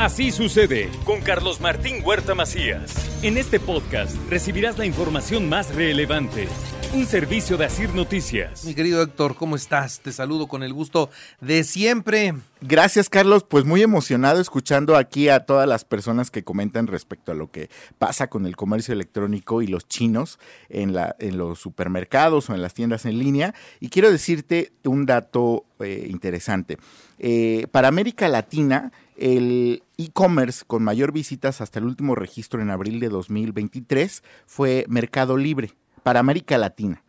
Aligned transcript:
Así 0.00 0.30
sucede 0.30 0.88
con 1.04 1.20
Carlos 1.20 1.60
Martín 1.60 1.96
Huerta 2.02 2.34
Macías. 2.34 3.22
En 3.22 3.36
este 3.36 3.60
podcast 3.60 4.16
recibirás 4.30 4.78
la 4.78 4.86
información 4.86 5.46
más 5.46 5.74
relevante. 5.74 6.48
Un 6.94 7.04
servicio 7.04 7.58
de 7.58 7.66
Asir 7.66 7.94
Noticias. 7.94 8.64
Mi 8.64 8.74
querido 8.74 9.02
Héctor, 9.02 9.36
¿cómo 9.36 9.56
estás? 9.56 10.00
Te 10.00 10.10
saludo 10.10 10.48
con 10.48 10.62
el 10.62 10.72
gusto 10.72 11.10
de 11.42 11.64
siempre. 11.64 12.34
Gracias, 12.62 13.10
Carlos. 13.10 13.44
Pues 13.44 13.66
muy 13.66 13.82
emocionado 13.82 14.40
escuchando 14.40 14.96
aquí 14.96 15.28
a 15.28 15.40
todas 15.40 15.68
las 15.68 15.84
personas 15.84 16.30
que 16.30 16.44
comentan 16.44 16.86
respecto 16.86 17.30
a 17.30 17.34
lo 17.34 17.50
que 17.50 17.68
pasa 17.98 18.28
con 18.30 18.46
el 18.46 18.56
comercio 18.56 18.94
electrónico 18.94 19.60
y 19.60 19.66
los 19.66 19.86
chinos 19.86 20.38
en, 20.70 20.94
la, 20.94 21.14
en 21.18 21.36
los 21.36 21.58
supermercados 21.58 22.48
o 22.48 22.54
en 22.54 22.62
las 22.62 22.72
tiendas 22.72 23.04
en 23.04 23.18
línea. 23.18 23.54
Y 23.80 23.90
quiero 23.90 24.10
decirte 24.10 24.72
un 24.82 25.04
dato 25.04 25.66
eh, 25.78 26.06
interesante. 26.08 26.78
Eh, 27.18 27.66
para 27.70 27.88
América 27.88 28.28
Latina, 28.28 28.92
el 29.20 29.82
e-commerce 29.98 30.64
con 30.66 30.82
mayor 30.82 31.12
visitas 31.12 31.60
hasta 31.60 31.78
el 31.78 31.84
último 31.84 32.14
registro 32.14 32.60
en 32.60 32.70
abril 32.70 33.00
de 33.00 33.10
2023 33.10 34.22
fue 34.46 34.86
Mercado 34.88 35.36
Libre 35.36 35.74
para 36.02 36.20
América 36.20 36.58
Latina. 36.58 37.04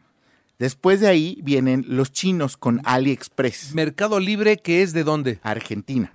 Después 0.60 1.00
de 1.00 1.08
ahí 1.08 1.40
vienen 1.42 1.86
los 1.88 2.12
chinos 2.12 2.58
con 2.58 2.82
AliExpress. 2.84 3.74
Mercado 3.74 4.20
Libre, 4.20 4.58
¿que 4.58 4.84
es 4.84 4.94
de 4.94 5.04
dónde? 5.04 5.40
Argentina. 5.42 6.14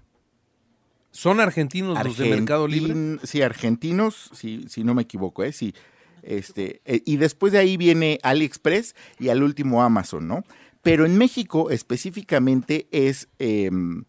¿Son 1.11 1.41
argentinos 1.41 1.99
los 2.05 2.19
de 2.19 2.29
Mercado 2.29 2.69
Libre? 2.69 3.19
Sí, 3.25 3.41
argentinos, 3.41 4.31
si, 4.35 4.67
si 4.69 4.85
no 4.85 4.95
me 4.95 5.03
equivoco, 5.03 5.43
¿eh? 5.43 5.53
Sí. 5.53 5.75
Este, 6.23 6.83
eh, 6.85 7.03
y 7.07 7.17
después 7.17 7.53
de 7.53 7.59
ahí 7.59 7.77
viene 7.77 8.19
AliExpress 8.23 8.95
y 9.19 9.31
al 9.31 9.43
último 9.43 9.83
Amazon, 9.83 10.29
¿no? 10.29 10.45
Pero 10.83 11.07
en 11.07 11.17
México 11.17 11.71
específicamente 11.71 12.87
es 12.91 13.29
em, 13.39 14.05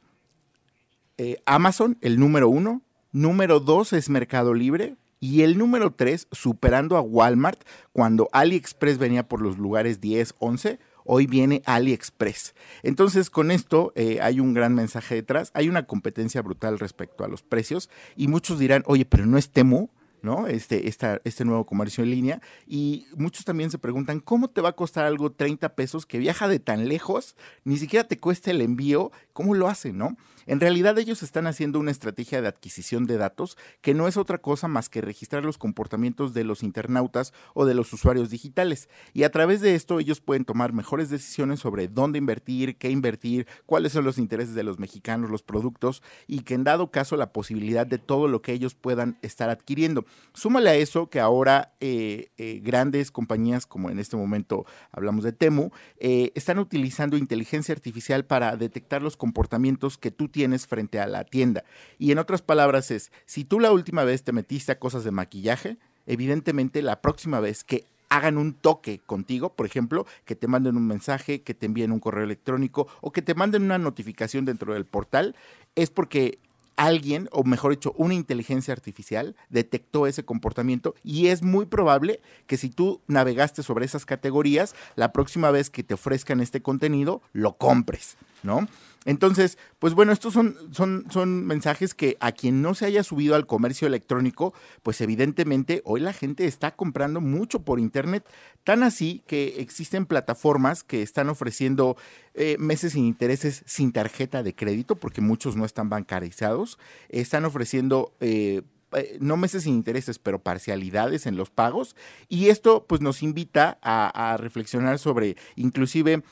eh, 1.18 1.38
Amazon, 1.46 1.98
el 2.02 2.20
número 2.20 2.50
uno. 2.50 2.82
Número 3.12 3.60
dos 3.60 3.94
es 3.94 4.10
Mercado 4.10 4.54
Libre. 4.54 4.96
Y 5.20 5.42
el 5.42 5.58
número 5.58 5.92
tres, 5.92 6.28
superando 6.32 6.96
a 6.96 7.02
Walmart, 7.02 7.60
cuando 7.92 8.30
AliExpress 8.34 9.00
venía 9.00 9.28
por 9.28 9.42
los 9.42 9.58
lugares 9.58 10.00
10, 10.00 10.36
11, 10.38 10.80
hoy 11.06 11.26
viene 11.26 11.64
AliExpress. 11.66 12.54
Entonces, 12.84 13.32
con 13.32 13.50
esto 13.50 13.94
eh, 13.96 14.20
hay 14.22 14.40
un 14.40 14.54
gran 14.54 14.76
mensaje 14.76 15.16
detrás. 15.16 15.50
Hay 15.56 15.70
una 15.70 15.88
competencia 15.88 16.44
brutal 16.44 16.78
respecto 16.78 17.24
a 17.24 17.28
los 17.28 17.42
precios. 17.42 17.90
Y 18.16 18.28
muchos 18.28 18.60
dirán, 18.60 18.84
oye, 18.86 19.06
pero 19.06 19.26
no 19.26 19.40
es 19.40 19.50
Temu. 19.50 19.90
¿No? 20.22 20.48
Este, 20.48 20.88
este 20.88 21.46
nuevo 21.46 21.66
comercio 21.66 22.04
en 22.04 22.12
línea. 22.12 22.42
Y 22.66 23.08
muchos 23.16 23.46
también 23.46 23.72
se 23.72 23.78
preguntan, 23.78 24.20
¿cómo 24.20 24.50
te 24.50 24.62
va 24.62 24.70
a 24.70 24.76
costar 24.76 25.06
algo 25.06 25.32
30 25.32 25.76
pesos 25.76 26.06
que 26.06 26.18
viaja 26.18 26.48
de 26.48 26.60
tan 26.60 26.88
lejos? 26.88 27.36
Ni 27.64 27.78
siquiera 27.78 28.08
te 28.08 28.20
cuesta 28.20 28.52
el 28.52 28.62
envío. 28.62 29.12
¿Cómo 29.34 29.54
lo 29.54 29.68
hacen, 29.68 29.98
no? 29.98 30.18
En 30.48 30.62
realidad 30.62 30.98
ellos 30.98 31.24
están 31.24 31.46
haciendo 31.46 31.78
una 31.78 31.92
estrategia 31.92 32.42
de 32.42 32.48
adquisición 32.48 33.06
de 33.06 33.18
datos 33.18 33.58
que 33.82 33.94
no 33.94 34.08
es 34.08 34.16
otra 34.16 34.38
cosa 34.38 34.70
más 34.70 34.88
que 34.88 35.02
registrar 35.02 35.44
los 35.44 35.58
comportamientos 35.58 36.34
de 36.34 36.46
los 36.46 36.64
internautas 36.64 37.34
o 37.54 37.66
de 37.66 37.74
los 37.74 37.92
usuarios 37.92 38.30
digitales. 38.30 38.88
Y 39.14 39.24
a 39.24 39.32
través 39.32 39.60
de 39.60 39.76
esto 39.76 40.00
ellos 40.00 40.22
pueden 40.22 40.46
tomar 40.46 40.72
mejores 40.72 41.10
decisiones 41.10 41.60
sobre 41.60 41.90
dónde 41.90 42.18
invertir, 42.18 42.78
qué 42.78 42.90
invertir, 42.90 43.46
cuáles 43.66 43.92
son 43.92 44.06
los 44.06 44.18
intereses 44.18 44.56
de 44.56 44.64
los 44.64 44.80
mexicanos, 44.80 45.30
los 45.30 45.44
productos 45.44 46.02
y 46.28 46.40
que 46.42 46.54
en 46.54 46.64
dado 46.64 46.92
caso 46.92 47.18
la 47.18 47.34
posibilidad 47.34 47.86
de 47.86 47.98
todo 47.98 48.30
lo 48.30 48.42
que 48.42 48.54
ellos 48.54 48.74
puedan 48.74 49.18
estar 49.22 49.50
adquiriendo. 49.50 50.06
Súmale 50.34 50.70
a 50.70 50.76
eso 50.76 51.10
que 51.10 51.20
ahora 51.20 51.74
eh, 51.80 52.30
eh, 52.38 52.62
grandes 52.64 53.12
compañías 53.12 53.66
como 53.66 53.90
en 53.90 54.00
este 54.00 54.18
momento 54.18 54.66
hablamos 54.92 55.24
de 55.24 55.32
Temu, 55.32 55.72
eh, 56.00 56.32
están 56.36 56.60
utilizando 56.60 57.18
inteligencia 57.18 57.74
artificial 57.74 58.26
para 58.26 58.56
detectar 58.56 59.02
los 59.02 59.18
comportamientos 59.18 59.98
que 59.98 60.12
tú 60.12 60.30
tienes 60.30 60.68
frente 60.68 61.00
a 61.00 61.08
la 61.08 61.24
tienda. 61.24 61.64
Y 61.98 62.12
en 62.12 62.20
otras 62.20 62.42
palabras 62.42 62.92
es, 62.92 63.12
si 63.26 63.46
tú 63.46 63.60
la 63.60 63.72
última 63.72 64.04
vez 64.04 64.24
te 64.24 64.32
metiste 64.32 64.72
a 64.72 64.80
cosas 64.80 65.04
de 65.04 65.12
maquillaje, 65.12 65.78
evidentemente 66.06 66.82
la 66.82 67.02
próxima 67.02 67.40
vez 67.40 67.64
que 67.64 67.86
hagan 68.10 68.38
un 68.38 68.54
toque 68.54 69.00
contigo, 69.00 69.54
por 69.54 69.66
ejemplo, 69.66 70.06
que 70.26 70.36
te 70.36 70.48
manden 70.48 70.78
un 70.78 70.88
mensaje, 70.88 71.42
que 71.42 71.54
te 71.54 71.66
envíen 71.66 71.92
un 71.92 72.00
correo 72.00 72.24
electrónico 72.24 72.88
o 73.02 73.12
que 73.12 73.22
te 73.22 73.36
manden 73.36 73.64
una 73.64 73.78
notificación 73.78 74.46
dentro 74.46 74.74
del 74.74 74.86
portal, 74.86 75.36
es 75.76 75.90
porque 75.90 76.40
alguien, 76.78 77.28
o 77.32 77.44
mejor 77.44 77.72
dicho, 77.72 77.94
una 77.98 78.14
inteligencia 78.14 78.74
artificial 78.74 79.36
detectó 79.50 80.08
ese 80.08 80.24
comportamiento 80.24 80.96
y 81.04 81.28
es 81.28 81.44
muy 81.44 81.66
probable 81.66 82.22
que 82.46 82.56
si 82.56 82.70
tú 82.70 83.02
navegaste 83.08 83.64
sobre 83.64 83.86
esas 83.86 84.06
categorías, 84.06 84.76
la 84.96 85.12
próxima 85.12 85.52
vez 85.52 85.70
que 85.70 85.84
te 85.84 85.96
ofrezcan 85.96 86.40
este 86.40 86.62
contenido, 86.62 87.22
lo 87.34 87.58
compres, 87.58 88.16
¿no? 88.44 88.68
Entonces, 89.08 89.58
pues 89.80 89.94
bueno, 89.94 90.12
estos 90.12 90.34
son, 90.34 90.58
son, 90.72 91.06
son 91.10 91.46
mensajes 91.46 91.94
que 91.94 92.18
a 92.20 92.34
quien 92.34 92.62
no 92.62 92.76
se 92.76 92.86
haya 92.86 93.04
subido 93.04 93.36
al 93.36 93.48
comercio 93.48 93.88
electrónico, 93.88 94.54
pues 94.84 95.00
evidentemente 95.00 95.82
hoy 95.86 96.02
la 96.02 96.12
gente 96.12 96.46
está 96.46 96.76
comprando 96.76 97.22
mucho 97.22 97.62
por 97.62 97.80
Internet, 97.80 98.26
tan 98.66 98.84
así 98.84 99.24
que 99.26 99.62
existen 99.62 100.08
plataformas 100.08 100.84
que 100.84 101.04
están 101.04 101.30
ofreciendo 101.30 101.96
eh, 102.34 102.58
meses 102.60 102.92
sin 102.94 103.06
intereses 103.06 103.64
sin 103.66 103.94
tarjeta 103.94 104.44
de 104.44 104.54
crédito, 104.54 104.98
porque 104.98 105.22
muchos 105.22 105.56
no 105.56 105.64
están 105.64 105.90
bancarizados, 105.90 106.78
están 107.08 107.46
ofreciendo... 107.46 108.14
Eh, 108.20 108.62
eh, 108.94 109.18
no 109.20 109.36
meses 109.36 109.64
sin 109.64 109.74
intereses, 109.74 110.18
pero 110.18 110.40
parcialidades 110.40 111.26
en 111.26 111.36
los 111.36 111.50
pagos. 111.50 111.94
Y 112.30 112.48
esto 112.48 112.86
pues 112.88 113.02
nos 113.02 113.22
invita 113.22 113.78
a, 113.82 114.34
a 114.34 114.38
reflexionar 114.38 114.98
sobre 114.98 115.36
inclusive 115.58 116.24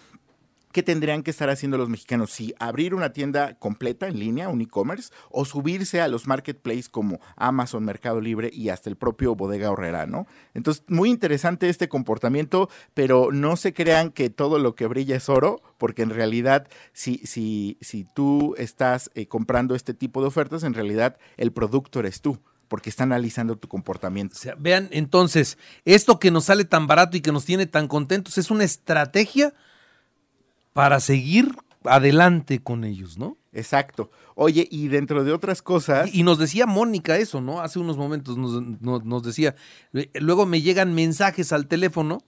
¿qué 0.75 0.84
tendrían 0.84 1.24
que 1.24 1.31
estar 1.31 1.50
haciendo 1.50 1.78
los 1.78 1.88
mexicanos? 1.88 2.31
Si 2.31 2.53
abrir 2.59 2.94
una 2.94 3.13
tienda 3.13 3.58
completa 3.59 4.09
en 4.09 4.19
línea, 4.19 4.50
un 4.50 4.59
e-commerce, 4.59 5.09
o 5.30 5.46
subirse 5.46 6.02
a 6.02 6.09
los 6.09 6.28
marketplaces 6.28 6.90
como 6.90 7.22
Amazon, 7.38 7.86
Mercado 7.86 8.19
Libre 8.19 8.50
y 8.52 8.68
hasta 8.68 8.90
el 8.90 8.97
propio 8.97 9.36
Bodega 9.38 9.72
Horrera, 9.72 10.06
¿no? 10.06 10.28
Entonces, 10.53 10.84
muy 10.90 11.12
interesante 11.12 11.69
este 11.69 11.88
comportamiento, 11.88 12.69
pero 12.94 13.31
no 13.31 13.56
se 13.56 13.74
crean 13.74 14.12
que 14.12 14.30
todo 14.30 14.59
lo 14.59 14.75
que 14.75 14.86
brilla 14.88 15.16
es 15.16 15.30
oro, 15.30 15.62
porque 15.78 16.02
en 16.02 16.09
realidad, 16.09 16.68
si, 16.92 17.19
si, 17.19 17.78
si 17.80 18.06
tú 18.13 18.53
estás 18.57 19.09
eh, 19.16 19.28
comprando 19.28 19.75
este 19.75 19.94
tipo 19.94 20.19
de 20.19 20.28
ofertas, 20.28 20.66
en 20.66 20.74
realidad 20.74 21.18
el 21.38 21.53
producto 21.53 22.02
eres 22.02 22.19
tú 22.19 22.38
porque 22.68 22.90
está 22.90 23.03
analizando 23.03 23.57
tu 23.57 23.69
comportamiento. 23.69 24.36
Vean, 24.57 24.90
entonces, 24.92 25.57
esto 25.86 26.19
que 26.19 26.31
nos 26.31 26.46
sale 26.46 26.66
tan 26.66 26.86
barato 26.86 27.16
y 27.16 27.22
que 27.22 27.31
nos 27.31 27.46
tiene 27.46 27.66
tan 27.66 27.88
contentos 27.88 28.38
es 28.38 28.52
una 28.52 28.66
estrategia 28.66 29.53
para 30.75 31.00
seguir 31.00 31.56
adelante 31.86 32.59
con 32.59 32.84
ellos, 32.84 33.18
¿no? 33.18 33.38
Exacto. 33.53 34.12
Oye, 34.36 34.68
y 34.69 34.90
dentro 34.90 35.24
de 35.24 35.31
otras 35.31 35.62
cosas... 35.62 36.13
Y, 36.13 36.24
nos 36.24 36.38
decía 36.38 36.66
Mónica 36.66 37.16
eso, 37.16 37.40
¿no? 37.40 37.62
Hace 37.62 37.80
unos 37.80 37.96
momentos 37.96 38.38
nos, 38.38 39.24
decía, 39.24 39.56
eh, 39.94 40.09
luego 40.16 40.46
me 40.46 40.62
llegan 40.62 40.94
mensajes 40.94 41.53
al 41.53 41.68
teléfono 41.68 42.24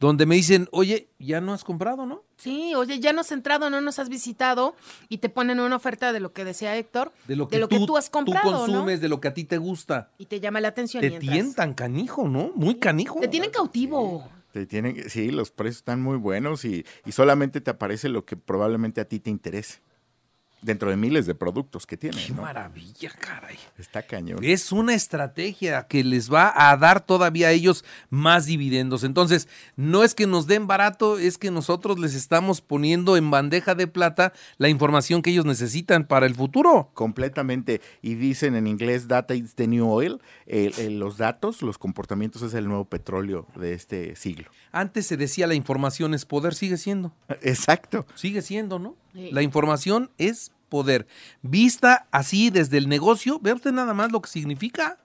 donde 0.00 0.26
me 0.26 0.34
dicen, 0.34 0.68
oye, 0.72 1.08
ya 1.20 1.40
no 1.40 1.52
has 1.52 1.62
comprado, 1.62 2.04
¿no? 2.04 2.24
Sí, 2.36 2.74
oye, 2.74 2.98
ya 2.98 3.12
no 3.12 3.20
has 3.20 3.30
entrado, 3.30 3.70
no 3.70 3.80
nos 3.80 4.00
has 4.00 4.08
visitado 4.08 4.74
y 5.08 5.18
te 5.18 5.28
ponen 5.28 5.60
una 5.60 5.76
oferta 5.76 6.12
de 6.12 6.18
lo 6.18 6.32
que 6.32 6.44
decía 6.44 6.76
Héctor, 6.76 7.12
de 7.28 7.36
lo 7.36 7.46
que, 7.46 7.60
tú, 7.86 7.96
has 7.96 8.10
comprado, 8.10 8.50
tú 8.50 8.72
consumes, 8.72 9.00
de 9.00 9.08
lo 9.08 9.20
que 9.20 9.28
a 9.28 9.34
ti 9.34 9.44
te 9.44 9.58
gusta. 9.58 10.10
Y 10.18 10.26
te 10.26 10.40
llama 10.40 10.60
la 10.60 10.66
atención. 10.66 11.00
Te 11.00 11.12
tientan 11.20 11.74
canijo, 11.74 12.28
¿no? 12.28 12.50
Muy 12.56 12.74
canijo. 12.74 13.20
Te 13.20 13.28
tienen 13.28 13.52
cautivo. 13.52 14.28
Te 14.54 14.66
tienen, 14.66 15.10
sí, 15.10 15.32
los 15.32 15.50
precios 15.50 15.78
están 15.78 16.00
muy 16.00 16.16
buenos 16.16 16.64
y, 16.64 16.86
y 17.04 17.10
solamente 17.10 17.60
te 17.60 17.72
aparece 17.72 18.08
lo 18.08 18.24
que 18.24 18.36
probablemente 18.36 19.00
a 19.00 19.08
ti 19.08 19.18
te 19.18 19.28
interese 19.28 19.80
dentro 20.64 20.90
de 20.90 20.96
miles 20.96 21.26
de 21.26 21.34
productos 21.34 21.86
que 21.86 21.96
tiene. 21.96 22.16
Qué 22.24 22.32
maravilla, 22.32 23.10
caray. 23.18 23.58
Está 23.78 24.02
cañón. 24.02 24.38
Es 24.42 24.72
una 24.72 24.94
estrategia 24.94 25.86
que 25.86 26.02
les 26.02 26.32
va 26.32 26.52
a 26.54 26.76
dar 26.76 27.04
todavía 27.04 27.48
a 27.48 27.50
ellos 27.52 27.84
más 28.08 28.46
dividendos. 28.46 29.04
Entonces, 29.04 29.48
no 29.76 30.02
es 30.02 30.14
que 30.14 30.26
nos 30.26 30.46
den 30.46 30.66
barato, 30.66 31.18
es 31.18 31.36
que 31.36 31.50
nosotros 31.50 31.98
les 31.98 32.14
estamos 32.14 32.62
poniendo 32.62 33.16
en 33.16 33.30
bandeja 33.30 33.74
de 33.74 33.86
plata 33.86 34.32
la 34.56 34.68
información 34.68 35.22
que 35.22 35.30
ellos 35.30 35.44
necesitan 35.44 36.06
para 36.06 36.26
el 36.26 36.34
futuro. 36.34 36.90
Completamente. 36.94 37.80
Y 38.00 38.14
dicen 38.14 38.54
en 38.54 38.66
inglés, 38.66 39.06
data 39.06 39.34
is 39.34 39.54
the 39.54 39.68
new 39.68 39.88
oil. 39.88 40.20
los 40.46 41.18
datos, 41.18 41.62
los 41.62 41.76
comportamientos 41.76 42.42
es 42.42 42.54
el 42.54 42.66
nuevo 42.66 42.86
petróleo 42.86 43.46
de 43.54 43.74
este 43.74 44.16
siglo. 44.16 44.50
Antes 44.72 45.06
se 45.06 45.16
decía 45.16 45.46
la 45.46 45.54
información 45.54 46.14
es 46.14 46.24
poder, 46.24 46.54
sigue 46.54 46.78
siendo. 46.78 47.12
Exacto. 47.42 48.06
Sigue 48.14 48.40
siendo, 48.40 48.78
¿no? 48.78 48.96
La 49.14 49.42
información 49.42 50.10
es 50.18 50.52
poder. 50.68 51.06
Vista 51.42 52.08
así 52.10 52.50
desde 52.50 52.78
el 52.78 52.88
negocio, 52.88 53.38
vea 53.40 53.54
usted 53.54 53.72
nada 53.72 53.94
más 53.94 54.10
lo 54.10 54.20
que 54.20 54.28
significa. 54.28 54.98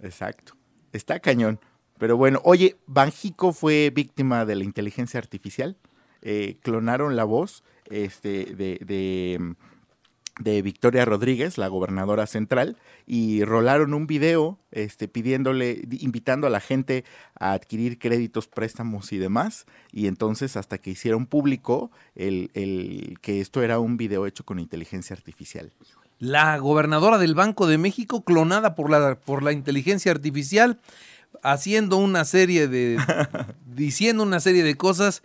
Exacto. 0.00 0.54
Está 0.92 1.18
cañón. 1.18 1.58
Pero 1.98 2.16
bueno, 2.16 2.40
oye, 2.44 2.76
Banjico 2.86 3.52
fue 3.52 3.90
víctima 3.90 4.44
de 4.44 4.56
la 4.56 4.64
inteligencia 4.64 5.18
artificial. 5.18 5.76
Eh, 6.22 6.58
clonaron 6.62 7.16
la 7.16 7.24
voz 7.24 7.64
este, 7.90 8.54
de, 8.54 8.78
de, 8.84 9.54
de, 10.40 10.62
Victoria 10.62 11.04
Rodríguez, 11.04 11.58
la 11.58 11.68
gobernadora 11.68 12.26
central, 12.26 12.76
y 13.06 13.44
rolaron 13.44 13.94
un 13.94 14.06
video 14.06 14.58
este, 14.70 15.08
pidiéndole, 15.08 15.82
invitando 16.00 16.46
a 16.46 16.50
la 16.50 16.60
gente 16.60 17.04
a 17.38 17.52
adquirir 17.52 17.98
créditos, 17.98 18.48
préstamos 18.48 19.12
y 19.12 19.18
demás. 19.18 19.66
Y 19.92 20.06
entonces 20.06 20.56
hasta 20.56 20.78
que 20.78 20.90
hicieron 20.90 21.26
público 21.26 21.90
el, 22.14 22.50
el 22.54 23.18
que 23.20 23.40
esto 23.40 23.62
era 23.62 23.78
un 23.78 23.96
video 23.96 24.26
hecho 24.26 24.44
con 24.44 24.58
inteligencia 24.58 25.14
artificial 25.14 25.72
la 26.18 26.58
gobernadora 26.58 27.18
del 27.18 27.34
Banco 27.34 27.66
de 27.66 27.78
México, 27.78 28.24
clonada 28.24 28.74
por 28.74 28.90
la, 28.90 29.16
por 29.16 29.42
la 29.42 29.52
inteligencia 29.52 30.12
artificial, 30.12 30.80
haciendo 31.42 31.96
una 31.96 32.24
serie 32.24 32.68
de. 32.68 32.98
diciendo 33.66 34.22
una 34.22 34.40
serie 34.40 34.62
de 34.62 34.76
cosas. 34.76 35.22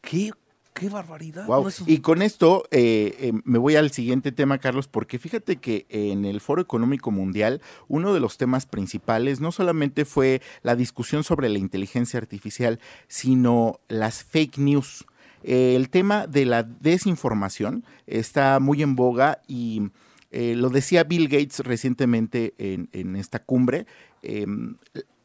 Qué, 0.00 0.32
qué 0.80 0.88
barbaridad. 0.88 1.46
Y 1.86 1.98
con 1.98 2.22
esto 2.22 2.64
eh, 2.70 3.14
eh, 3.20 3.32
me 3.44 3.58
voy 3.58 3.76
al 3.76 3.90
siguiente 3.90 4.32
tema, 4.32 4.58
Carlos, 4.58 4.88
porque 4.88 5.18
fíjate 5.18 5.56
que 5.56 5.86
en 5.90 6.24
el 6.24 6.40
Foro 6.40 6.62
Económico 6.62 7.10
Mundial, 7.10 7.60
uno 7.88 8.14
de 8.14 8.20
los 8.20 8.38
temas 8.38 8.66
principales 8.66 9.40
no 9.40 9.52
solamente 9.52 10.04
fue 10.04 10.40
la 10.62 10.76
discusión 10.76 11.22
sobre 11.22 11.48
la 11.48 11.58
inteligencia 11.58 12.18
artificial, 12.18 12.80
sino 13.08 13.80
las 13.88 14.24
fake 14.24 14.58
news. 14.58 15.04
Eh, 15.42 15.74
el 15.76 15.88
tema 15.90 16.26
de 16.26 16.46
la 16.46 16.62
desinformación 16.62 17.84
está 18.06 18.60
muy 18.60 18.82
en 18.82 18.94
boga 18.94 19.40
y 19.46 19.90
eh, 20.30 20.54
lo 20.56 20.70
decía 20.70 21.04
Bill 21.04 21.28
Gates 21.28 21.60
recientemente 21.60 22.54
en, 22.58 23.16
esta 23.16 23.40
cumbre. 23.40 23.86
Em, 24.22 24.76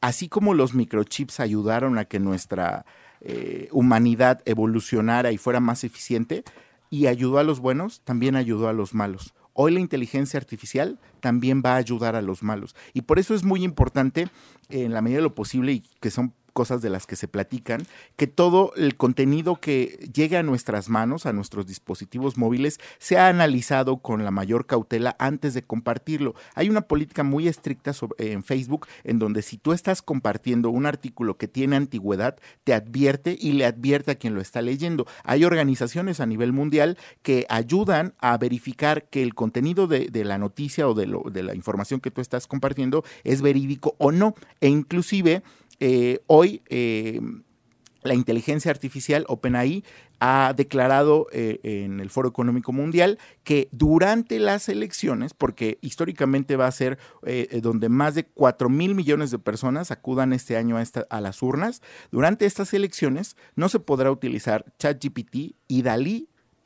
así 0.01 0.29
como 0.29 0.53
los 0.53 0.73
microchips 0.73 1.39
ayudaron 1.39 1.97
a 1.97 2.05
que 2.05 2.19
nuestra 2.19 2.85
eh, 3.21 3.69
humanidad 3.71 4.41
evolucionara 4.45 5.31
y 5.31 5.37
fuera 5.37 5.59
más 5.59 5.83
eficiente, 5.83 6.43
y 6.89 7.07
ayudó 7.07 7.39
a 7.39 7.43
los 7.43 7.59
buenos, 7.59 8.01
también 8.01 8.35
ayudó 8.35 8.67
a 8.67 8.73
los 8.73 8.93
malos. 8.93 9.33
Hoy 9.53 9.73
la 9.73 9.79
inteligencia 9.79 10.37
artificial 10.37 10.99
también 11.19 11.61
va 11.65 11.73
a 11.73 11.77
ayudar 11.77 12.15
a 12.15 12.21
los 12.21 12.43
malos. 12.43 12.75
Y 12.93 13.01
por 13.01 13.19
eso 13.19 13.33
es 13.33 13.43
muy 13.43 13.63
importante, 13.63 14.27
en 14.69 14.93
la 14.93 15.01
medida 15.01 15.17
de 15.17 15.23
lo 15.23 15.35
posible, 15.35 15.71
y 15.73 15.83
que 15.99 16.11
son 16.11 16.33
cosas 16.55 16.81
de 16.81 16.89
las 16.89 17.05
que 17.05 17.17
se 17.17 17.27
platican, 17.27 17.85
que 18.15 18.27
todo 18.27 18.71
el 18.77 18.95
contenido 18.95 19.57
que 19.57 20.09
llegue 20.13 20.37
a 20.37 20.43
nuestras 20.43 20.87
manos, 20.87 21.25
a 21.25 21.33
nuestros 21.33 21.67
dispositivos 21.67 22.37
móviles, 22.37 22.79
sea 22.97 23.27
analizado 23.27 23.97
con 23.97 24.23
la 24.23 24.31
mayor 24.31 24.65
cautela 24.65 25.17
antes 25.19 25.53
de 25.53 25.63
compartirlo. 25.63 26.33
Hay 26.55 26.69
una 26.69 26.81
política 26.81 27.23
muy 27.23 27.49
estricta 27.49 27.91
en 28.19 28.41
Facebook 28.41 28.87
en 29.03 29.19
donde 29.19 29.41
si 29.41 29.57
tú 29.57 29.73
estás 29.73 30.01
compartiendo 30.01 30.69
un 30.69 30.85
artículo 30.85 31.35
que 31.35 31.49
tiene 31.49 31.75
antigüedad, 31.75 32.37
te 32.63 32.73
advierte 32.73 33.37
y 33.37 33.51
le 33.51 33.65
advierte 33.65 34.11
a 34.11 34.15
quien 34.15 34.33
lo 34.33 34.39
está 34.39 34.61
leyendo. 34.61 35.05
Hay 35.25 35.43
organizaciones 35.43 36.21
a 36.21 36.25
nivel 36.25 36.53
mundial 36.53 36.97
que 37.21 37.45
ayudan 37.49 38.13
a 38.19 38.37
verificar 38.37 39.03
que 39.09 39.23
el 39.23 39.35
contenido 39.35 39.87
de, 39.87 40.09
la 40.23 40.37
noticia 40.37 40.87
o 40.87 40.93
de, 40.93 41.05
lo, 41.05 41.23
de 41.29 41.43
la 41.43 41.53
información 41.53 41.99
que 41.99 42.11
tú 42.11 42.21
estás 42.21 42.47
compartiendo 42.47 43.03
es 43.25 43.41
verídico 43.41 43.95
o 43.97 44.13
no. 44.13 44.35
E 44.61 44.69
inclusive 44.69 45.43
eh, 45.79 46.19
hoy 46.27 46.61
eh, 46.69 47.19
la 48.03 48.13
inteligencia 48.13 48.71
artificial 48.71 49.25
OpenAI 49.27 49.83
ha 50.19 50.53
declarado 50.55 51.27
eh, 51.31 51.59
en 51.63 51.99
el 51.99 52.09
Foro 52.09 52.29
Económico 52.29 52.71
Mundial 52.71 53.19
que 53.43 53.67
durante 53.71 54.39
las 54.39 54.69
elecciones, 54.69 55.33
porque 55.33 55.77
históricamente 55.81 56.55
va 56.55 56.67
a 56.67 56.71
ser 56.71 56.97
donde 57.61 57.89
más 57.89 58.15
de 58.15 58.23
4 58.23 58.69
mil 58.69 58.95
millones 58.95 59.31
de 59.31 59.39
personas 59.39 59.91
acudan 59.91 60.31
este 60.31 60.55
año 60.55 60.77
a, 60.77 60.83
a, 61.09 61.21
las 61.21 61.41
urnas, 61.41 61.81
durante 62.11 62.45
estas 62.45 62.73
elecciones 62.73 63.35
no 63.55 63.67
se 63.67 63.79
podrá 63.79 64.11
utilizar 64.11 64.65
ChatGPT 64.79 65.55
y 65.67 65.81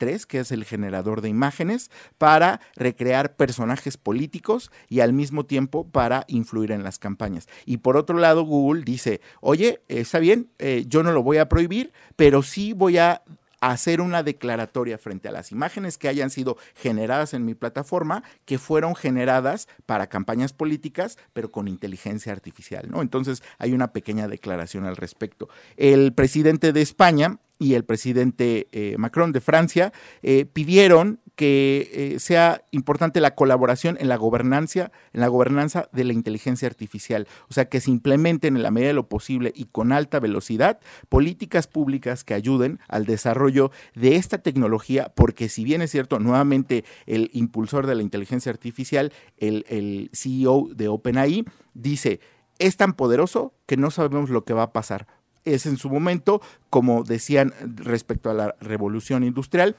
DALI 0.00 0.10
que 0.26 0.40
es 0.40 0.50
el 0.50 0.64
generador 0.64 1.20
de 1.20 1.28
imágenes, 1.28 1.90
para 2.18 2.60
recrear 2.74 3.36
personajes 3.36 3.96
políticos 3.96 4.70
y 4.88 5.00
al 5.00 5.12
mismo 5.12 5.46
tiempo 5.46 5.86
para 5.88 6.24
influir 6.26 6.72
en 6.72 6.82
las 6.82 6.98
campañas. 6.98 7.48
Y 7.64 7.78
por 7.78 7.96
otro 7.96 8.18
lado, 8.18 8.42
Google 8.42 8.82
dice, 8.82 9.20
oye, 9.40 9.82
está 9.88 10.18
bien, 10.18 10.50
eh, 10.58 10.84
yo 10.88 11.02
no 11.02 11.12
lo 11.12 11.22
voy 11.22 11.38
a 11.38 11.48
prohibir, 11.48 11.92
pero 12.16 12.42
sí 12.42 12.72
voy 12.72 12.98
a 12.98 13.22
hacer 13.60 14.00
una 14.00 14.22
declaratoria 14.22 14.98
frente 14.98 15.28
a 15.28 15.32
las 15.32 15.52
imágenes 15.52 15.98
que 15.98 16.08
hayan 16.08 16.30
sido 16.30 16.56
generadas 16.74 17.34
en 17.34 17.44
mi 17.44 17.54
plataforma, 17.54 18.24
que 18.46 18.58
fueron 18.58 18.96
generadas 18.96 19.68
para 19.86 20.08
campañas 20.08 20.52
políticas, 20.54 21.18
pero 21.34 21.50
con 21.50 21.68
inteligencia 21.68 22.32
artificial, 22.32 22.88
¿no? 22.90 23.02
Entonces 23.02 23.42
hay 23.58 23.72
una 23.72 23.92
pequeña 23.92 24.28
declaración 24.28 24.86
al 24.86 24.96
respecto. 24.96 25.48
El 25.76 26.14
presidente 26.14 26.72
de 26.72 26.80
España 26.80 27.38
y 27.60 27.74
el 27.74 27.84
presidente 27.84 28.68
eh, 28.72 28.96
Macron 28.98 29.30
de 29.30 29.40
Francia 29.40 29.92
eh, 30.22 30.46
pidieron 30.46 31.20
que 31.36 31.90
eh, 31.92 32.18
sea 32.18 32.64
importante 32.70 33.20
la 33.20 33.34
colaboración 33.34 33.96
en 34.00 34.08
la 34.08 34.16
gobernanza, 34.16 34.90
en 35.12 35.20
la 35.20 35.28
gobernanza 35.28 35.88
de 35.92 36.04
la 36.04 36.12
inteligencia 36.12 36.66
artificial, 36.66 37.28
o 37.48 37.54
sea 37.54 37.66
que 37.66 37.80
se 37.80 37.90
implementen 37.90 38.56
en 38.56 38.62
la 38.62 38.70
medida 38.70 38.88
de 38.88 38.94
lo 38.94 39.08
posible 39.08 39.52
y 39.54 39.66
con 39.66 39.92
alta 39.92 40.20
velocidad 40.20 40.80
políticas 41.08 41.66
públicas 41.66 42.24
que 42.24 42.34
ayuden 42.34 42.80
al 42.88 43.04
desarrollo 43.04 43.70
de 43.94 44.16
esta 44.16 44.38
tecnología, 44.38 45.12
porque 45.14 45.48
si 45.48 45.62
bien 45.62 45.82
es 45.82 45.90
cierto, 45.90 46.18
nuevamente 46.18 46.84
el 47.06 47.30
impulsor 47.32 47.86
de 47.86 47.94
la 47.94 48.02
inteligencia 48.02 48.50
artificial, 48.50 49.12
el, 49.36 49.64
el 49.68 50.10
CEO 50.12 50.68
de 50.74 50.88
OpenAI, 50.88 51.44
dice 51.74 52.20
es 52.58 52.76
tan 52.76 52.92
poderoso 52.92 53.54
que 53.64 53.78
no 53.78 53.90
sabemos 53.90 54.28
lo 54.28 54.44
que 54.44 54.52
va 54.52 54.64
a 54.64 54.72
pasar 54.72 55.06
es 55.44 55.66
en 55.66 55.76
su 55.76 55.88
momento, 55.90 56.40
como 56.68 57.02
decían 57.04 57.54
respecto 57.76 58.30
a 58.30 58.34
la 58.34 58.56
revolución 58.60 59.24
industrial, 59.24 59.76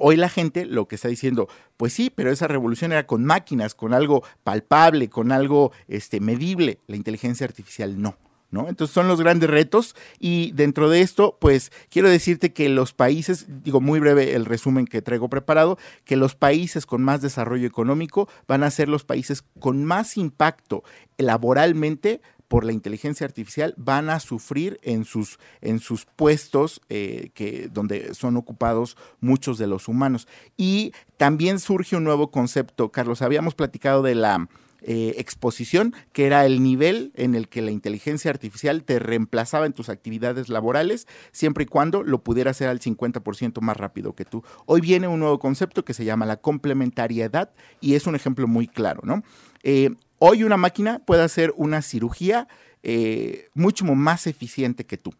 Hoy 0.00 0.16
la 0.16 0.28
gente 0.28 0.64
lo 0.64 0.86
que 0.86 0.94
está 0.94 1.08
diciendo, 1.08 1.48
pues 1.76 1.92
sí, 1.92 2.10
pero 2.14 2.30
esa 2.30 2.46
revolución 2.46 2.92
era 2.92 3.06
con 3.06 3.24
máquinas, 3.24 3.74
con 3.74 3.92
algo 3.92 4.22
palpable, 4.44 5.08
con 5.10 5.32
algo 5.32 5.72
este, 5.88 6.20
medible. 6.20 6.78
La 6.86 6.96
inteligencia 6.96 7.44
artificial 7.44 8.00
no. 8.00 8.16
¿No? 8.50 8.66
Entonces 8.70 8.94
son 8.94 9.08
los 9.08 9.20
grandes 9.20 9.50
retos 9.50 9.94
y 10.18 10.52
dentro 10.52 10.88
de 10.88 11.02
esto, 11.02 11.36
pues 11.38 11.70
quiero 11.90 12.08
decirte 12.08 12.54
que 12.54 12.70
los 12.70 12.94
países, 12.94 13.44
digo 13.62 13.82
muy 13.82 14.00
breve 14.00 14.34
el 14.34 14.46
resumen 14.46 14.86
que 14.86 15.02
traigo 15.02 15.28
preparado, 15.28 15.76
que 16.06 16.16
los 16.16 16.34
países 16.34 16.86
con 16.86 17.02
más 17.02 17.20
desarrollo 17.20 17.66
económico 17.66 18.26
van 18.46 18.62
a 18.62 18.70
ser 18.70 18.88
los 18.88 19.04
países 19.04 19.44
con 19.60 19.84
más 19.84 20.16
impacto 20.16 20.82
laboralmente 21.18 22.22
por 22.48 22.64
la 22.64 22.72
inteligencia 22.72 23.26
artificial 23.26 23.74
van 23.76 24.10
a 24.10 24.20
sufrir 24.20 24.80
en 24.82 25.04
sus, 25.04 25.38
en 25.60 25.78
sus 25.78 26.06
puestos 26.06 26.80
eh, 26.88 27.30
que, 27.34 27.68
donde 27.68 28.14
son 28.14 28.36
ocupados 28.36 28.96
muchos 29.20 29.58
de 29.58 29.66
los 29.66 29.86
humanos. 29.86 30.26
Y 30.56 30.92
también 31.16 31.60
surge 31.60 31.96
un 31.96 32.04
nuevo 32.04 32.30
concepto, 32.30 32.90
Carlos, 32.90 33.22
habíamos 33.22 33.54
platicado 33.54 34.02
de 34.02 34.14
la... 34.14 34.48
Eh, 34.80 35.16
exposición, 35.18 35.92
que 36.12 36.26
era 36.26 36.46
el 36.46 36.62
nivel 36.62 37.10
en 37.16 37.34
el 37.34 37.48
que 37.48 37.62
la 37.62 37.72
inteligencia 37.72 38.30
artificial 38.30 38.84
te 38.84 39.00
reemplazaba 39.00 39.66
en 39.66 39.72
tus 39.72 39.88
actividades 39.88 40.48
laborales, 40.48 41.08
siempre 41.32 41.64
y 41.64 41.66
cuando 41.66 42.04
lo 42.04 42.22
pudiera 42.22 42.52
hacer 42.52 42.68
al 42.68 42.78
50% 42.78 43.60
más 43.60 43.76
rápido 43.76 44.12
que 44.12 44.24
tú. 44.24 44.44
Hoy 44.66 44.80
viene 44.80 45.08
un 45.08 45.18
nuevo 45.18 45.40
concepto 45.40 45.84
que 45.84 45.94
se 45.94 46.04
llama 46.04 46.26
la 46.26 46.36
complementariedad 46.36 47.50
y 47.80 47.96
es 47.96 48.06
un 48.06 48.14
ejemplo 48.14 48.46
muy 48.46 48.68
claro, 48.68 49.00
¿no? 49.02 49.24
Eh, 49.64 49.90
Hoy 50.18 50.42
una 50.44 50.56
máquina 50.56 51.00
puede 51.00 51.22
hacer 51.22 51.52
una 51.56 51.82
cirugía 51.82 52.48
eh, 52.82 53.48
mucho 53.54 53.84
más 53.84 54.26
eficiente 54.26 54.84
que 54.84 54.98
tú. 54.98 55.14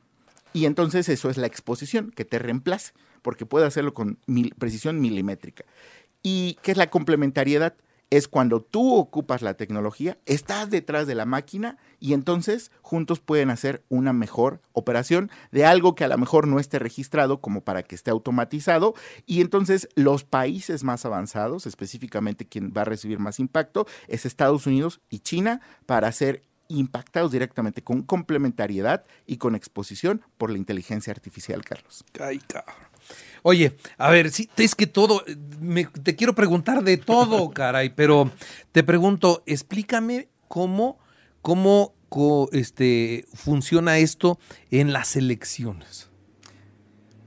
Y 0.52 0.64
entonces 0.64 1.08
eso 1.08 1.30
es 1.30 1.36
la 1.36 1.46
exposición, 1.46 2.10
que 2.10 2.24
te 2.24 2.38
reemplace, 2.38 2.92
porque 3.22 3.46
puede 3.46 3.66
hacerlo 3.66 3.94
con 3.94 4.18
precisión 4.58 5.00
milimétrica. 5.00 5.64
¿Y 6.22 6.58
qué 6.62 6.72
es 6.72 6.76
la 6.76 6.90
complementariedad? 6.90 7.74
Es 8.10 8.28
cuando 8.28 8.60
tú 8.60 8.96
ocupas 8.96 9.42
la 9.42 9.54
tecnología, 9.54 10.18
estás 10.26 10.70
detrás 10.70 11.06
de 11.06 11.14
la 11.14 11.26
máquina 11.26 11.76
y 12.00 12.14
entonces 12.14 12.70
juntos 12.80 13.20
pueden 13.20 13.50
hacer 13.50 13.84
una 13.88 14.12
mejor 14.12 14.60
operación 14.72 15.30
de 15.52 15.66
algo 15.66 15.94
que 15.94 16.04
a 16.04 16.08
lo 16.08 16.16
mejor 16.16 16.46
no 16.46 16.58
esté 16.58 16.78
registrado 16.78 17.40
como 17.40 17.62
para 17.62 17.82
que 17.82 17.94
esté 17.94 18.10
automatizado 18.10 18.94
y 19.26 19.40
entonces 19.40 19.88
los 19.94 20.24
países 20.24 20.84
más 20.84 21.04
avanzados, 21.04 21.66
específicamente 21.66 22.46
quien 22.46 22.72
va 22.76 22.82
a 22.82 22.86
recibir 22.86 23.18
más 23.18 23.38
impacto, 23.38 23.86
es 24.06 24.24
Estados 24.24 24.66
Unidos 24.66 25.00
y 25.10 25.20
China 25.20 25.60
para 25.86 26.10
ser 26.12 26.42
impactados 26.68 27.32
directamente 27.32 27.82
con 27.82 28.02
complementariedad 28.02 29.04
y 29.26 29.38
con 29.38 29.54
exposición 29.54 30.22
por 30.36 30.50
la 30.50 30.58
inteligencia 30.58 31.12
artificial, 31.12 31.64
Carlos. 31.64 32.04
Ay, 32.20 32.40
Oye, 33.42 33.76
a 33.96 34.10
ver, 34.10 34.30
sí, 34.30 34.48
es 34.56 34.74
que 34.74 34.86
todo, 34.86 35.24
te 36.02 36.16
quiero 36.16 36.34
preguntar 36.34 36.82
de 36.82 36.96
todo, 36.96 37.50
caray, 37.54 37.90
pero 37.90 38.30
te 38.72 38.82
pregunto, 38.82 39.42
explícame 39.46 40.28
cómo, 40.48 40.98
cómo 41.40 41.94
este, 42.52 43.26
funciona 43.34 43.98
esto 43.98 44.38
en 44.70 44.92
las 44.92 45.16
elecciones. 45.16 46.08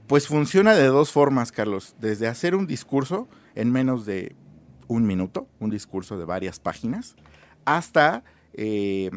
Pues 0.06 0.26
funciona 0.26 0.74
de 0.74 0.86
dos 0.86 1.10
formas, 1.10 1.52
Carlos. 1.52 1.94
Desde 1.98 2.26
hacer 2.26 2.54
un 2.54 2.66
discurso, 2.66 3.28
en 3.54 3.70
menos 3.70 4.04
de 4.04 4.36
un 4.88 5.06
minuto, 5.06 5.48
un 5.58 5.70
discurso 5.70 6.18
de 6.18 6.24
varias 6.24 6.58
páginas, 6.58 7.16
hasta, 7.64 8.24
eh, 8.52 9.10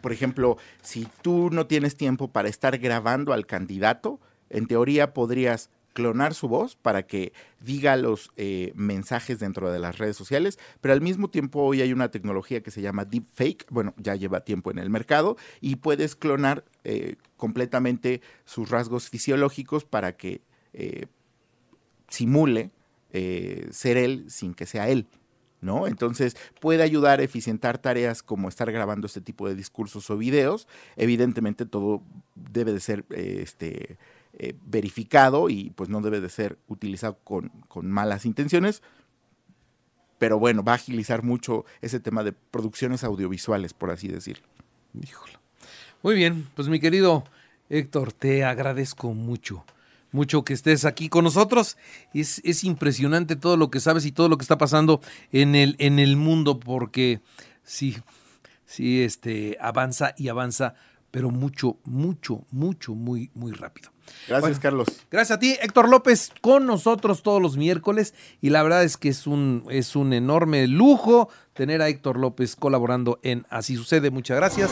por 0.00 0.12
ejemplo, 0.12 0.56
si 0.82 1.06
tú 1.20 1.50
no 1.50 1.66
tienes 1.66 1.96
tiempo 1.96 2.28
para 2.28 2.48
estar 2.48 2.78
grabando 2.78 3.32
al 3.32 3.46
candidato, 3.46 4.20
en 4.50 4.66
teoría 4.66 5.14
podrías 5.14 5.70
clonar 5.92 6.34
su 6.34 6.48
voz 6.48 6.76
para 6.76 7.06
que 7.06 7.32
diga 7.60 7.96
los 7.96 8.30
eh, 8.36 8.72
mensajes 8.76 9.40
dentro 9.40 9.72
de 9.72 9.80
las 9.80 9.98
redes 9.98 10.16
sociales, 10.16 10.58
pero 10.80 10.94
al 10.94 11.00
mismo 11.00 11.28
tiempo 11.30 11.62
hoy 11.62 11.80
hay 11.82 11.92
una 11.92 12.10
tecnología 12.10 12.62
que 12.62 12.70
se 12.70 12.80
llama 12.80 13.04
deepfake, 13.04 13.66
bueno, 13.70 13.94
ya 13.96 14.14
lleva 14.14 14.44
tiempo 14.44 14.70
en 14.70 14.78
el 14.78 14.88
mercado 14.88 15.36
y 15.60 15.76
puedes 15.76 16.14
clonar 16.14 16.64
eh, 16.84 17.16
completamente 17.36 18.20
sus 18.44 18.70
rasgos 18.70 19.08
fisiológicos 19.08 19.84
para 19.84 20.16
que 20.16 20.42
simule 22.08 22.70
ser 23.10 23.96
él 23.96 24.26
sin 24.28 24.54
que 24.54 24.66
sea 24.66 24.88
él. 24.88 25.08
¿no? 25.60 25.86
Entonces 25.86 26.36
puede 26.60 26.82
ayudar 26.82 27.20
a 27.20 27.22
eficientar 27.22 27.78
tareas 27.78 28.22
como 28.22 28.48
estar 28.48 28.70
grabando 28.72 29.06
este 29.06 29.20
tipo 29.20 29.48
de 29.48 29.54
discursos 29.54 30.08
o 30.10 30.16
videos. 30.16 30.66
Evidentemente 30.96 31.66
todo 31.66 32.02
debe 32.34 32.72
de 32.72 32.80
ser 32.80 33.04
eh, 33.10 33.40
este, 33.42 33.98
eh, 34.32 34.54
verificado 34.64 35.50
y 35.50 35.70
pues 35.70 35.88
no 35.88 36.00
debe 36.00 36.20
de 36.20 36.28
ser 36.28 36.58
utilizado 36.68 37.18
con, 37.24 37.50
malas 37.82 38.24
intenciones. 38.24 38.82
Pero 40.18 40.38
bueno, 40.38 40.62
va 40.62 40.72
a 40.72 40.76
agilizar 40.76 41.22
mucho 41.22 41.64
ese 41.80 41.98
tema 42.00 42.22
de 42.22 42.32
producciones 42.32 43.04
audiovisuales, 43.04 43.72
por 43.72 43.90
así 43.90 44.08
decirlo. 44.08 44.46
Muy 46.02 46.14
bien, 46.14 46.48
pues 46.54 46.68
mi 46.68 46.80
querido 46.80 47.24
Héctor, 47.68 48.12
te 48.12 48.44
agradezco 48.44 49.14
mucho 49.14 49.64
mucho 50.12 50.44
que 50.44 50.54
estés 50.54 50.84
aquí 50.84 51.08
con 51.08 51.24
nosotros. 51.24 51.76
Es, 52.12 52.40
es, 52.44 52.64
impresionante 52.64 53.36
todo 53.36 53.56
lo 53.56 53.70
que 53.70 53.80
sabes 53.80 54.04
y 54.06 54.12
todo 54.12 54.28
lo 54.28 54.36
que 54.38 54.42
está 54.42 54.58
pasando 54.58 55.00
en 55.32 55.54
el, 55.54 55.76
en 55.78 55.98
el 55.98 56.16
mundo, 56.16 56.58
porque 56.58 57.20
sí, 57.62 57.96
sí, 58.66 59.02
este, 59.02 59.56
avanza 59.60 60.14
y 60.16 60.28
avanza, 60.28 60.74
pero 61.10 61.30
mucho, 61.30 61.78
mucho, 61.84 62.44
mucho, 62.50 62.94
muy, 62.94 63.30
muy 63.34 63.52
rápido. 63.52 63.90
Gracias, 64.28 64.58
Carlos. 64.58 64.88
Gracias 65.10 65.36
a 65.36 65.40
ti, 65.40 65.56
Héctor 65.60 65.88
López, 65.88 66.32
con 66.40 66.66
nosotros 66.66 67.22
todos 67.22 67.40
los 67.40 67.56
miércoles. 67.56 68.14
Y 68.40 68.50
la 68.50 68.62
verdad 68.62 68.84
es 68.84 68.96
que 68.96 69.08
es 69.08 69.26
un, 69.26 69.64
es 69.70 69.96
un 69.96 70.12
enorme 70.12 70.66
lujo 70.66 71.28
tener 71.54 71.82
a 71.82 71.88
Héctor 71.88 72.18
López 72.18 72.56
colaborando 72.56 73.18
en 73.22 73.46
Así 73.50 73.76
Sucede. 73.76 74.10
Muchas 74.10 74.36
gracias. 74.36 74.70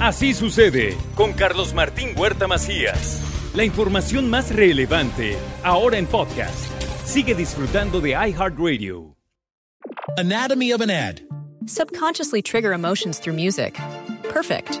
Así 0.00 0.32
sucede 0.32 0.96
con 1.16 1.32
Carlos 1.32 1.74
Martín 1.74 2.10
Huerta 2.16 2.46
Macías. 2.46 3.20
La 3.54 3.64
información 3.64 4.30
más 4.30 4.54
relevante, 4.54 5.36
ahora 5.64 5.98
en 5.98 6.06
podcast. 6.06 6.70
Sigue 7.04 7.34
disfrutando 7.34 8.00
de 8.00 8.10
iHeartRadio. 8.10 9.16
Anatomy 10.18 10.72
of 10.72 10.80
an 10.82 10.90
ad. 10.90 11.20
Subconsciously 11.66 12.42
trigger 12.42 12.72
emotions 12.72 13.18
through 13.18 13.34
music. 13.34 13.78
Perfect. 14.32 14.80